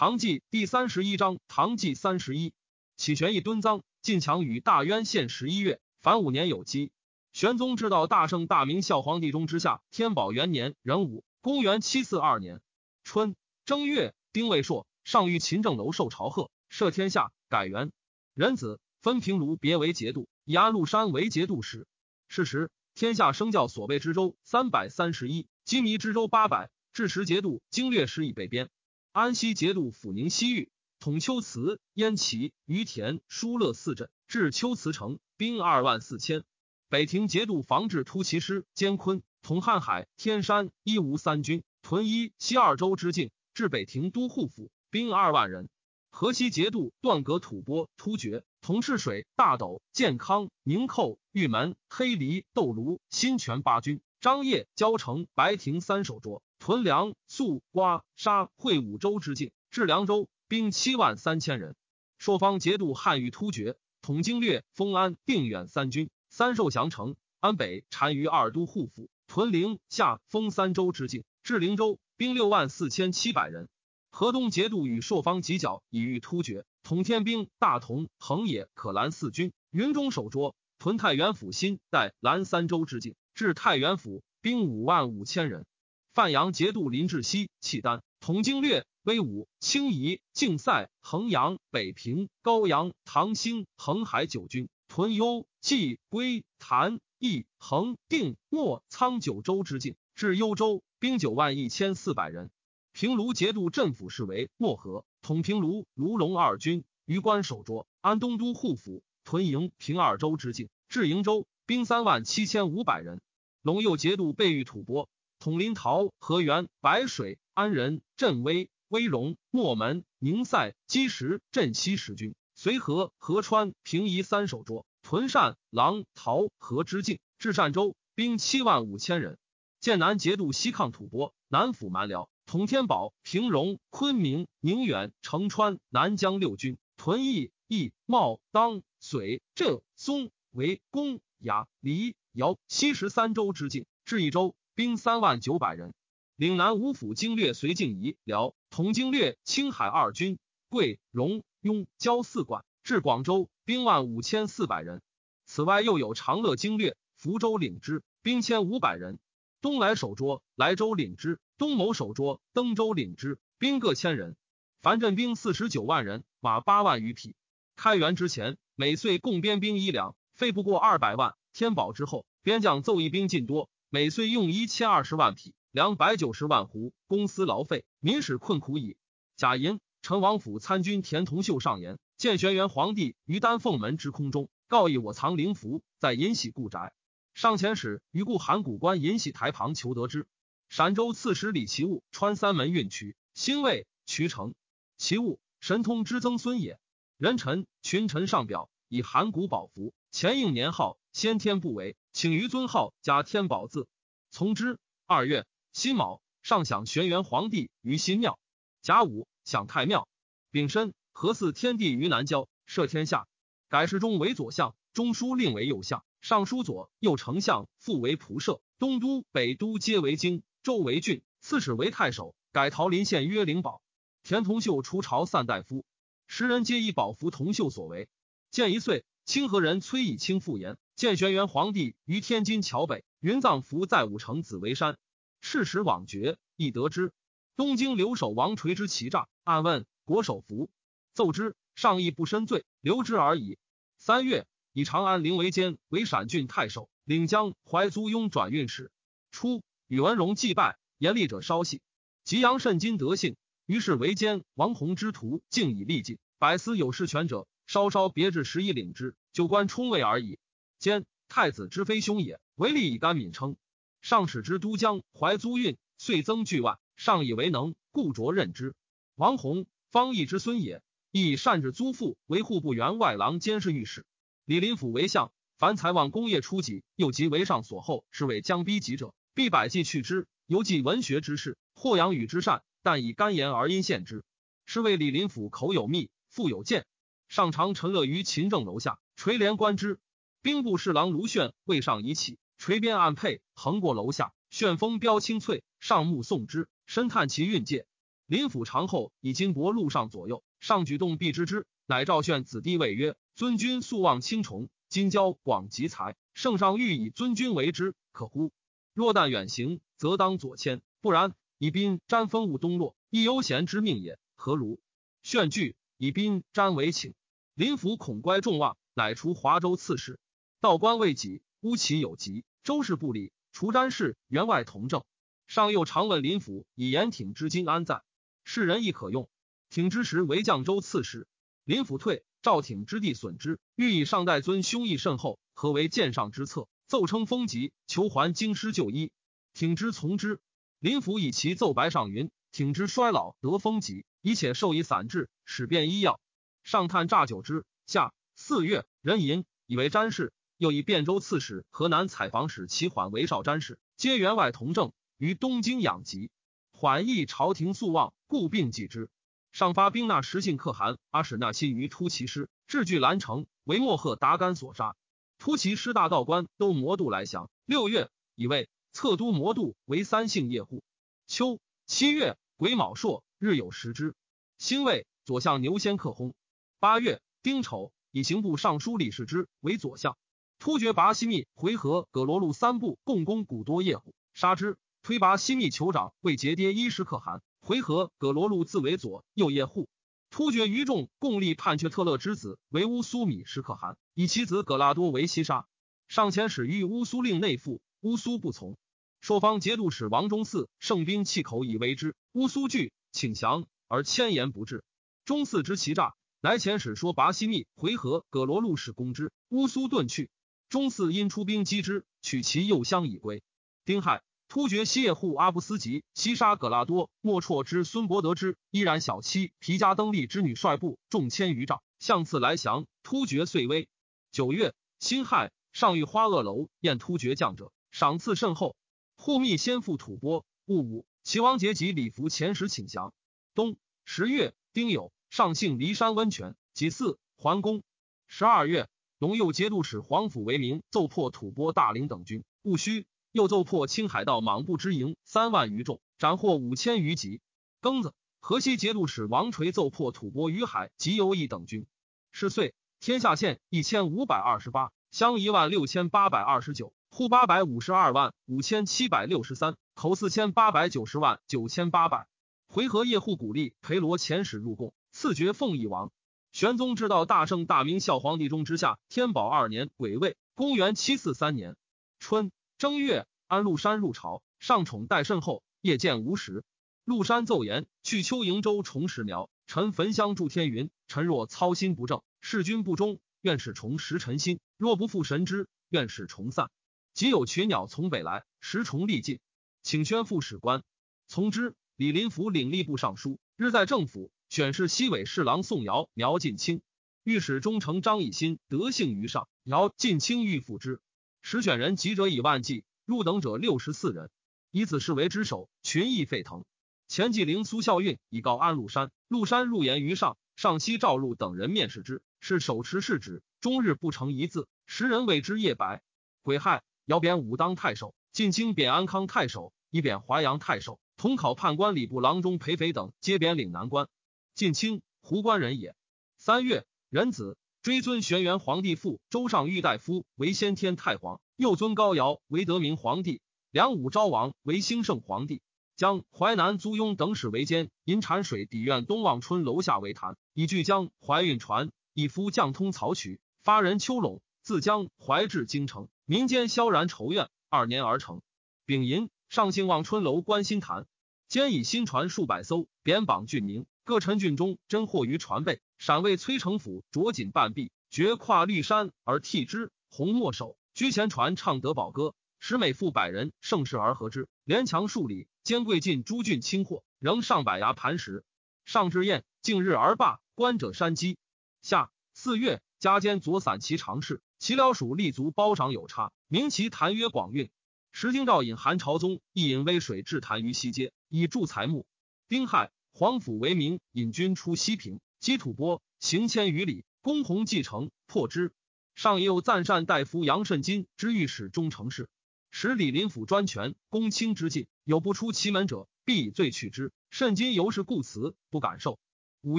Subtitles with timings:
[0.00, 2.54] 唐纪第三十一章，唐纪三十一，
[2.96, 6.90] 启玄义敦赃，晋强与大渊县十一月，凡五年有基。
[7.34, 12.62] 玄宗至道大圣大明孝皇帝中之下，天宝元年壬午，公元七四二年
[13.04, 13.36] 春
[13.66, 17.92] 正月，丁未朔，上谕勤政楼受朝贺，赦天下，改元。
[18.32, 21.86] 仁子分平卢别为节度，以安禄山为节度使。
[22.26, 28.70] 是时，天下生教所备之州三百三十一，羁縻之州八百，至时节度经略使以备边。
[29.12, 30.70] 安西节度抚宁西域，
[31.00, 36.44] 统丘辞、燕齐、于田、疏勒四镇，至丘辞城，兵二万四千。
[36.88, 45.68] 北庭节度防治突骑师监昆，统瀚海、天山、一吴三军，屯一西二州之境，至北庭都护府，兵二万人。
[46.12, 56.44] 河西节度段阁吐蕃突厥，统赤水、大斗、建康、宁寇、玉门、黑离、窦卢、新泉八军，张掖、交城、白庭三守捉。
[56.60, 61.74] 屯粮、肃、瓜、沙、会五州之境，至凉州，兵七万三千人。
[62.18, 67.16] 朔方节度汉域突厥，统经略、封安、定远三军，三受降城。
[67.40, 73.70] 安北单于二都护府，屯陵、下、封三州之境，至灵州，兵六万四千七百人。
[74.10, 80.54] 河东节度与朔方犄角，以御突厥，统天兵、大同、横野、可兰四军，云中守捉。
[80.78, 85.64] 屯太原府新、代、兰三州之境，至太原府，兵五万五千人。
[86.12, 102.50] 范阳节度林志熙、契丹，统经略、威武、清夷、竞赛、衡阳、北平、高阳、唐兴、恒海九军，屯幽、蓟、归、谭、义、恒、定、莫、苍九州之境，至幽州，兵九万一千四百人。
[102.92, 107.86] 平卢节度镇抚使为漠河，统平卢、卢龙二军，于关守捉。
[108.00, 113.20] 安东都护府，屯营、平二州之境，至营州，兵三万七千五百人。
[113.62, 115.08] 陇右节度备御吐蕃。
[115.40, 124.84] 统临洮、河源、白水、安仁、镇威、威荣、墨门、宁塞、积石、镇西十军，随河、河川、平夷三守捉。
[125.00, 129.38] 屯善、狼、陶、河之境，至善州，兵七万五千人。
[129.80, 144.54] 剑南节度西抗吐蕃，南抚蛮辽，统天宝、平荣、昆明、宁远、成川、南疆六军，屯邑、义、茂、当、绥、浙、松、为、公、雅、黎、姚、西十三州之境，至益州。
[144.80, 145.92] 兵三万九百人，
[146.36, 150.38] 岭南五府经略随敬仪辽同经略青海二军，
[150.70, 155.02] 贵荣雍交四管，至广州，兵万五千四百人。
[155.44, 159.18] 此外又有长乐经略福州领之，兵千五百人。
[159.60, 164.34] 东来守捉莱州领之，东谋守捉登州领之，兵各千人。
[164.80, 167.34] 凡镇兵四十九万人，马八万余匹。
[167.76, 171.34] 开元之前，每岁共编兵一两，费不过二百万。
[171.52, 173.68] 天宝之后，边将奏议兵尽多。
[173.92, 178.96] 每岁用一千二十万匹，两百九十万斛，公司劳费，民使困苦矣。
[179.36, 186.92] 贾银，陈王府参军田同秀上言，见玄元皇帝于丹凤门之空中，告以我藏灵符，在银禧故宅。
[187.34, 190.28] 上前使于故函谷关银禧台旁求得之。
[190.68, 194.54] 陕州刺史李其物穿三门运渠，兴卫渠城。
[194.98, 196.78] 其物神通之曾孙也。
[197.18, 201.96] 人臣群臣上表以函谷宝符，前应年号，先天不为。
[202.12, 203.86] 请于尊号加天宝字，
[204.30, 204.78] 从之。
[205.06, 208.38] 二月辛卯，上享玄元皇帝于新庙。
[208.80, 210.08] 甲午，享太庙。
[210.50, 213.26] 丙申，合祀天地于南郊，赦天下。
[213.68, 221.22] 改侍中为左相，中书令为右相，尚书左右丞相复为仆射，东都、北都皆为京，州为郡。
[221.40, 223.82] 刺史为太守，改桃林县曰灵宝。
[224.22, 225.84] 田同秀出朝散大夫，
[226.26, 228.08] 时人皆以宝符同秀所为。
[228.50, 230.76] 建一岁，清河人崔以清复言。
[231.00, 234.98] 建玄元皇帝于天津桥北，云藏符在武城紫薇山。
[235.40, 237.14] 赤时往绝，亦得知。
[237.56, 240.68] 东京留守王垂之其诈，暗问国守符，
[241.14, 243.56] 奏之，上亦不深罪，留之而已。
[243.96, 248.92] 三月，以长安陵为监，为陕郡太守，领江淮租庸转运使。
[249.30, 251.80] 初，宇文荣祭拜，严厉者稍息。
[252.24, 254.44] 吉阳甚今德性，于是为监。
[254.52, 260.38] 王弘之徒竟以力尽，百司有事权者，稍稍别至十以领之，就官充位而已。
[260.80, 263.56] 兼太子之非兄也，唯利以甘敏称。
[264.00, 268.74] 上使之都江怀租运，遂增巨万，上以为能，故擢任之。
[269.14, 274.06] 王弘方毅之孙也，亦善治租赋，为户部员外郎监视御史。
[274.46, 280.26] 李林甫为相，凡财旺功业初己，又及为上所厚，是为将逼急者，必百计去之。
[280.46, 284.24] 犹记文学之事，或养与之善，但以干言而因献之。
[284.64, 286.86] 是谓李林甫口有密，腹有见。
[287.28, 290.00] 上常陈乐于勤政楼下，垂帘观之。
[290.42, 297.86] 兵部侍郎卢炫未上已起，垂鞭按佩，横过楼下，旋风飙清脆，上目送之，深叹其运介。
[298.24, 301.66] 林府长后以金帛路上左右，上举动必知之。
[301.84, 308.50] 乃赵炫子弟谓曰：“尊君素望青虫，今交广集财，圣上欲以尊君为之，可乎？
[308.94, 314.18] 若但远行，则当左迁；不然，以兵沾风物东落，亦悠闲之命也。
[314.36, 314.80] 何如？”
[315.22, 317.12] 炫惧，以兵沾为请。
[317.52, 320.18] 林府恐乖众望，乃除华州刺史。
[320.60, 325.04] 道官未己，乌其有疾，周氏不理，除詹事员外同政。
[325.46, 328.02] 上又常问林府以言挺之今安在？
[328.44, 329.30] 世人亦可用。
[329.70, 331.26] 挺之时为绛州刺史。
[331.64, 336.68] 林府退，赵挺之地损之，欲以上代尊兄义甚厚，何为剑上之策？
[336.86, 339.10] 奏称封疾，求还京师就医。
[339.54, 340.40] 挺之从之。
[340.78, 346.20] 林府以其奏白上云：挺之衰老得风疾，以且授以散治，使变医药。
[346.64, 347.64] 上探诈酒之。
[347.86, 356.30] 下四月，人吟以为詹事，又以汴州刺史、河南采访使齐缓为少詹事，皆员外同政，于东京养疾。
[356.70, 359.08] 缓意朝廷素望，故并继之。
[359.52, 364.96] 上发兵纳实信可汗阿史那亲于突骑师，至据兰城，为莫赫达干所杀。
[365.38, 367.50] 突骑师大道官都魔度来降。
[367.64, 370.82] 六月，以为策都魔度为三姓业户。
[371.26, 374.14] 秋七月，癸卯朔，日有食之。
[374.58, 376.34] 辛未，左相牛先克薨。
[376.78, 380.18] 八月丁丑，以刑部尚书李世之为左相。
[380.60, 384.76] 突厥拔西密回纥葛罗路三部共攻古多叶户，杀之。
[385.02, 387.40] 推拔西密酋长为节跌伊什可汗。
[387.60, 389.88] 回纥葛罗路自为左右叶护，
[390.28, 395.66] 突厥余众共立叛却特勒之子为乌苏米什可汗，以其子葛拉多为西沙。
[396.08, 398.76] 上前使欲乌苏令内附，乌苏不从。
[399.22, 404.84] 朔方节度使王忠嗣盛兵弃口以为之，乌苏惧，请降，而千言不至。
[405.24, 410.28] 忠嗣知其诈，乃遣使说拔西密回纥葛罗路使攻之，乌苏遁去。
[410.70, 413.42] 中嗣因出兵击之，取其右乡以归。
[413.84, 414.22] 丁亥。
[414.52, 423.88] 突厥西叶护阿布斯吉西沙葛拉多莫绰之孙伯德之依然小妻皮加登利之女率部众千余丈向次来降突厥遂危。
[424.32, 428.74] 九月辛亥上谕花萼楼宴突厥将者赏赐甚厚。
[429.14, 433.14] 护密先父吐蕃戊午齐王节及礼服前时请降。
[433.54, 437.84] 冬十月丁酉上幸骊山温泉己巳桓公。
[438.26, 438.88] 十二月
[439.20, 443.06] 龙右节度使皇甫为名奏破吐蕃大陵等军戊戌。
[443.32, 447.42] 又奏破青海道莽部之营三万余众，斩获五千余级。
[447.82, 451.86] 庚子，河西节度使王垂奏破吐蕃于海及游邑等军。
[452.32, 462.26] 是岁，天下县一千五百二十八，乡一万六千八百二十九，户八百五十二万五千七百六十三，口四千八百九十万九千八百。
[462.68, 466.10] 回纥叶护鼓励裴罗遣使入贡，赐爵奉义王。
[466.52, 471.76] 玄宗至道大圣大明孝皇帝中之下天宝二年癸未，公元七四三年
[472.18, 472.50] 春。
[472.76, 475.62] 正月，安禄山入朝，上宠待甚厚。
[475.80, 476.64] 夜见无时，
[477.04, 480.90] 禄山奏言：去秋瀛州重石苗，臣焚香祝天云。
[481.06, 486.68] 臣若操心不正，事君不忠，愿使重拾臣心；若不负神之，愿使重散。
[487.14, 489.38] 即有群鸟从北来，时虫力尽，
[489.82, 490.82] 请宣副使官
[491.28, 491.74] 从之。
[491.96, 496.82] 李林甫领吏部尚书，日在政府选侍西尾侍郎宋尧苗晋清，
[497.22, 501.00] 御史中丞张以新德幸于上，尧晋清欲复之。
[501.40, 504.28] 时选人及者以万计，入等者六十四人，
[504.72, 506.64] 以子事为之首，群议沸腾。
[507.06, 514.66] 前纪灵苏孝运以告安禄山，禄山入言于上，上西召入等人面试之，是手持试纸，终日不成一字。
[514.84, 516.02] 时人谓之夜白。
[516.42, 520.98] 癸亥，遥贬武当太守，晋清贬安康太守，以贬淮阳太守。
[521.16, 524.08] 同考判官礼部郎中裴斐等皆贬岭南官。
[524.54, 525.94] 晋清胡关人也。
[526.36, 527.56] 三月，壬子。
[527.82, 533.40] 追尊玄元皇帝父周尚玉大夫为先天太皇，又尊高尧为德明皇帝，
[533.70, 535.62] 梁武昭王为兴圣皇帝，
[535.96, 547.48] 将淮南租庸等使为监，银产水底院东望春楼下为坛，以巨江淮运船，以夫将通曹渠，发人丘陇，自江淮至京城，民间萧然愁怨。
[547.70, 548.42] 二年而成。
[548.84, 551.06] 丙寅，上兴望春楼观新坛，
[551.48, 553.86] 兼以新船数百艘，贬榜郡名。
[554.04, 559.92] 各陈郡中真获于船背，闪为崔成府着锦半壁，绝跨绿山而替之。
[560.08, 564.48] 红墨手居前船唱德宝歌，使每负百人，盛世而和之。
[564.64, 568.44] 连墙数里，兼贵尽诸郡轻货，仍上百牙磐石。
[568.84, 570.40] 上至宴，近日而罢。
[570.56, 571.38] 观者山积。
[571.80, 577.70] 下四月，加兼左散骑常侍，齐辽属立足褒赏有差，名其坛曰广运。
[578.12, 582.06] 时京兆引韩朝宗亦引微水至坛于西街，以助财木。
[582.48, 582.90] 丁亥。
[583.12, 588.72] 皇甫为名，引军出西平，击吐蕃，行千余里，攻弘继承，破之。
[589.14, 592.28] 上又赞善大夫杨慎金之御史中丞事，
[592.70, 597.12] 使李林甫专权，公卿之禁，有不出其门者，必以罪去之。
[597.28, 599.18] 慎金由是故辞，不敢受。
[599.60, 599.78] 五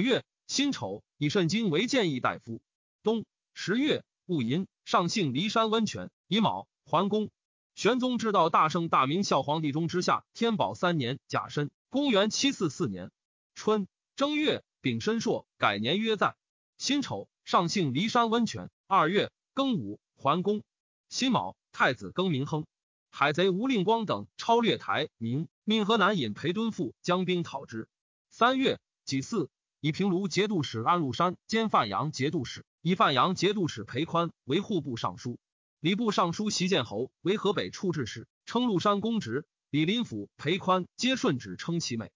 [0.00, 2.60] 月辛丑，以慎金为谏议大夫。
[3.02, 3.24] 冬
[3.54, 6.10] 十月戊寅，上幸骊山温泉。
[6.28, 7.30] 乙卯，桓公。
[7.74, 13.10] 玄宗知道大圣大明孝皇帝中之下天宝三年甲申，公元七四四年
[13.64, 16.34] 春正月丙申朔，改年约在。
[16.78, 18.72] 辛丑，上幸骊山温泉。
[18.88, 20.64] 二月庚午，桓公。
[21.08, 22.66] 辛卯，太子更名亨。
[23.08, 27.86] 海贼吴令光等超略台明，命河南尹裴敦富将兵讨之。
[28.30, 35.38] 三月己巳，以平卢节度使安禄山兼范阳节度使，以范阳节度使裴宽为户部尚书。
[35.78, 39.46] 礼部尚书袭建侯为河北处置使，称禄山公职。
[39.70, 42.10] 李林甫、裴宽皆顺旨称其美。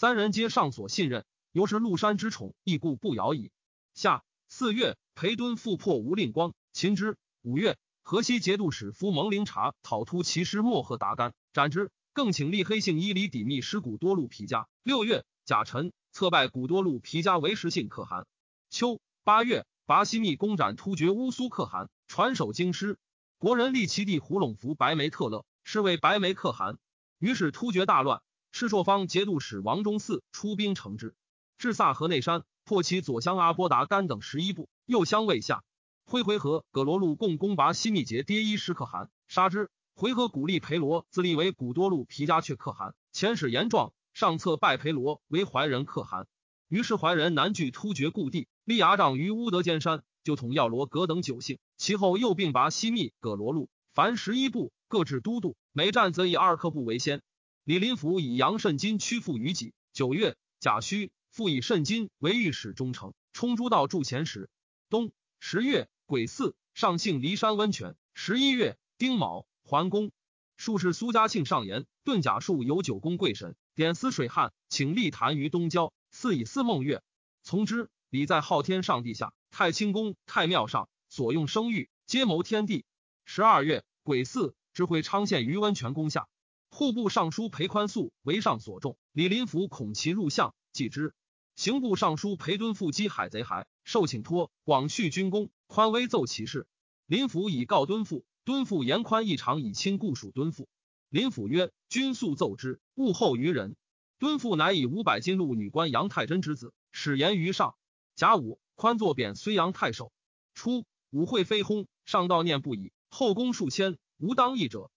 [0.00, 3.52] 三人皆上所信任，尤是禄山之宠，亦故不摇矣。
[3.92, 7.18] 夏四月，裴敦复破吴令光，擒之。
[7.42, 7.76] 五月。
[8.00, 11.90] 河西节度使夫蒙灵察讨突骑师莫赫达干，斩之。
[12.14, 14.68] 更请立黑姓伊犁底密师古多禄皮家。
[14.82, 18.26] 六月，甲辰，策拜古多禄皮家为实姓可汗。
[18.70, 22.96] 秋八月，拔西密攻斩突厥乌苏可汗，传首京师。
[23.36, 26.78] 国人立其弟胡陇福白眉特勒，是为白眉可汗。
[27.18, 31.14] 于是突厥大乱，赤朔方节度使王忠嗣出兵惩之，
[31.56, 35.62] 至萨河内山，破其左乡阿波达干等十一部，右乡未下。
[36.04, 39.70] 灰回纥、葛罗禄共攻拔西密节跌衣师可汗，杀之。
[39.94, 46.26] 回纥鼓励裴罗自立为古多禄皮家却可汗，遣使言状，上策拜裴罗为怀仁可汗。
[46.68, 51.58] 于是怀仁南据突厥故地，立牙帐于乌德坚山，就统要罗葛等九姓。
[51.76, 55.56] 其后又并拔西密、葛罗禄，凡十一部，各置都督。
[55.72, 57.22] 每战则以二克部为先。
[57.70, 59.74] 李林甫以杨慎金屈附于己。
[59.92, 64.50] 九月，甲戌，复以慎金为御史中丞，充诸道驻前使。
[64.88, 65.88] 冬十月。
[66.04, 67.94] 癸巳，上幸骊山温泉。
[68.12, 70.10] 十一月丁卯，桓公。
[70.56, 77.04] 术士苏家庆上言，遁甲术有九宫贵神，点司水旱，请立坛于东郊，祀以司梦月。
[77.44, 77.88] 从之。
[78.08, 82.84] 礼在昊天上帝下，太清宫、太庙上所用生育，皆谋天地。
[83.24, 86.26] 十二月癸巳，知会昌县于温泉宫下。
[86.70, 91.12] 户部尚书裴宽素为上所重，李林甫恐其入相，继之。
[91.56, 95.50] 刑部尚书裴敦复击海贼骸，受请托广叙军功。
[95.66, 96.66] 宽威奏其事，
[97.06, 98.24] 林甫以告敦父。
[98.44, 100.68] 敦父言宽异常以亲故属敦父。
[101.10, 103.76] 林甫曰：“君素奏之，勿后于人。”
[104.18, 107.74] 敦父乃以五百金禄女官杨太真之子，使言于上。
[108.14, 110.12] 甲午，宽作贬睢阳太守。
[110.54, 112.92] 初，武会飞轰，上悼念不已。
[113.08, 114.90] 后宫数千，无当义者。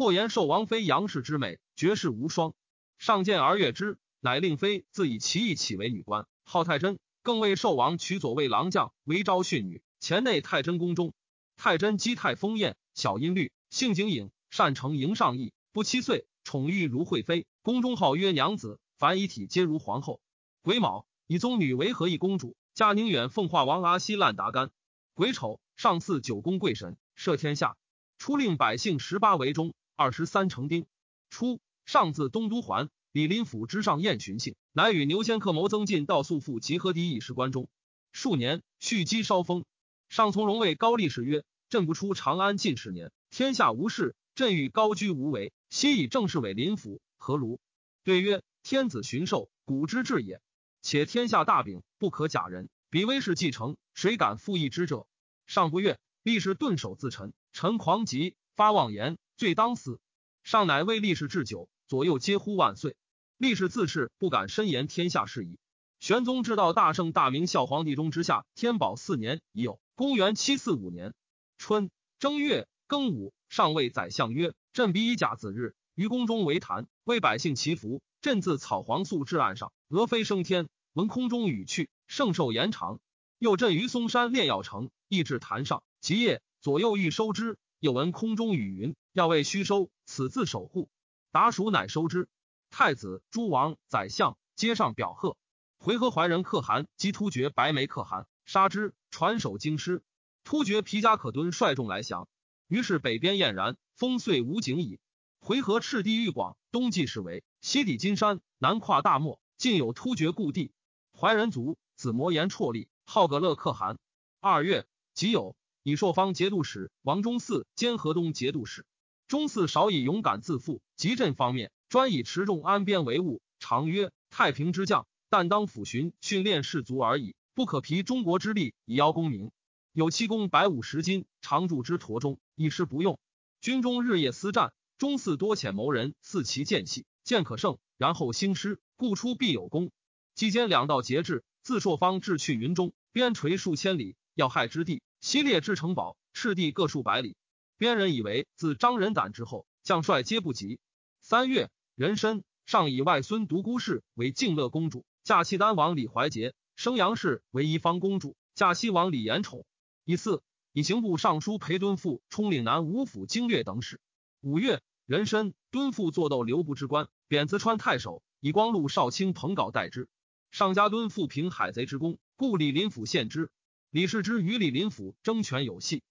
[0.00, 2.54] 或言寿王妃杨氏之美，绝世无双。
[2.96, 6.98] 上见而悦之，乃令妃自以其意起为女官，号太真。
[7.22, 9.82] 更为寿王娶左卫郎将为昭训女。
[9.98, 11.12] 前内太真宫中，
[11.58, 17.44] 太真姬太丰艳，小音律，性景颖，善成迎上意，不七岁，宠育如惠妃。
[17.60, 20.22] 宫中号曰娘子，凡遗体皆如皇后。
[20.62, 24.70] 癸卯，以宗女为和义公主，嫁宁远奉化王阿西烂达干。
[25.12, 27.76] 癸丑，上赐九宫贵神，赦天下。
[28.16, 30.86] 初令百姓十八为中，二十三成丁。
[31.28, 37.68] 初，上自东都还，李林甫之上宴巡幸，乃与牛仙客谋增进道素父及合敌以事关中。
[38.10, 39.66] 数年，蓄积烧封。
[40.08, 45.52] 上从容谓高力士曰：“朕不出长安近十年，天下无事，朕欲高居无为。
[45.68, 47.60] 昔以正事委林甫，何如？”
[48.02, 50.40] 对曰：“天子巡狩，古之至也。
[50.80, 52.70] 且天下大柄，不可假人。
[52.88, 55.06] 彼威势既成，谁敢复议之者？”
[55.46, 57.34] 上不悦，力士顿首自陈。
[57.52, 59.98] 臣狂疾，发妄言，罪当死。
[60.44, 62.94] 上乃为力士置酒，左右皆呼万岁。
[63.38, 65.58] 力士自恃不敢深言天下事矣。
[65.98, 69.80] 玄宗至道大圣大明孝皇帝中之下天宝四年已有。
[69.94, 71.14] 公元七四五年
[71.56, 78.02] 春正月庚午，上谓宰相曰：“朕比以甲子日于宫中为坛，为百姓祈福。
[78.20, 83.00] 朕自草黄素至岸上，鹅飞升天，闻空中语去，圣寿延长。
[83.38, 90.88] 又朕于嵩山炼药成，亦至坛上，即夜左右欲收之，又闻空中语云：要为虚收，此自守护。
[91.32, 92.28] 达蜀乃收之。
[92.70, 95.36] 太子、诸王、宰相皆上表贺。
[95.78, 100.02] 回纥怀仁可汗击突厥白眉可汗。”杀之，传首京师。
[100.42, 102.28] 突厥皮加可敦率众来降，
[102.66, 104.98] 于是北边晏然，风遂无景矣。
[105.38, 110.72] 回纥赤地域广，东继是为，西抵金山，南跨大漠，尽有突厥故地。
[111.12, 113.98] 怀仁族，子摩延绰立，号葛勒可汗。
[114.40, 118.84] 二月己酉，以朔方节度使王忠嗣兼河东节度使。
[119.30, 127.36] 中嗣少以勇敢自负，集镇方面专以持重安边为务，常曰太平之将，但当抚巡训练士卒而已。
[127.54, 129.52] 不可疲中国之力以邀功名，
[129.92, 133.20] 有七公百五十斤，常驻之驼中，一时不用。
[133.60, 139.92] 军中日夜思战，中嗣多遣谋人，似其间隙，见可胜，然后兴师，故出必有功。
[140.34, 147.36] 期间两道节制，自朔方至去云中，边陲数千里，要害之地，西列至城堡，赤地各数百里。
[147.80, 150.78] 边人以为自张仁胆之后，将帅皆不及。
[151.22, 159.64] 三月，壬申，上以外孙独孤氏为敬乐公主，嫁契丹王李怀杰；生杨氏为一方公主，嫁西王李延宠。
[160.04, 160.42] 以四，
[160.74, 163.98] 以刑部尚书裴敦父充岭南五府经略等使。
[164.42, 170.06] 五月，壬申，敦复作斗留部之官，贬淄川太守，以光禄少卿彭皋代之。
[170.50, 173.50] 上加敦父平海贼之功，故李林甫献之。
[173.88, 176.02] 李世之与李林甫争权有隙，